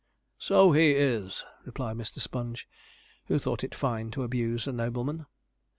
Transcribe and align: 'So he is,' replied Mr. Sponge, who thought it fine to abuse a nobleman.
'So 0.39 0.71
he 0.71 0.93
is,' 0.93 1.45
replied 1.63 1.95
Mr. 1.95 2.17
Sponge, 2.19 2.67
who 3.25 3.37
thought 3.37 3.63
it 3.63 3.75
fine 3.75 4.09
to 4.09 4.23
abuse 4.23 4.65
a 4.65 4.71
nobleman. 4.71 5.27